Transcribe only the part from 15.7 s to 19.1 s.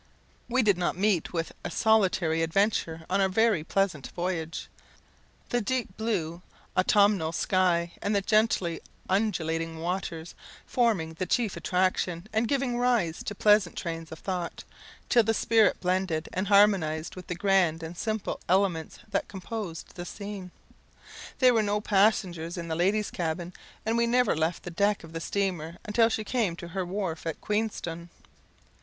blended and harmonized with the grand and simple elements